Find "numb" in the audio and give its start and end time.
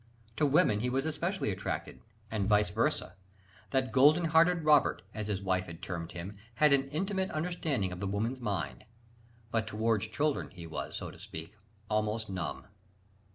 12.31-12.65